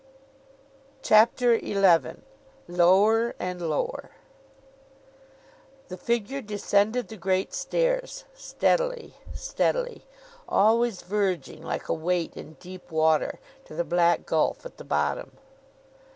[1.03, 1.75] CHAPTER XI
[2.67, 4.09] LOWER AND LOWER
[5.89, 10.07] THE figure descended the great stairs, steadily, steadily;
[10.49, 15.37] always verging, like a weight in deep water, to the black gulf at the bottom.